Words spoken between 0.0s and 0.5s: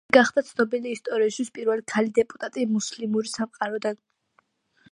ასე გახდა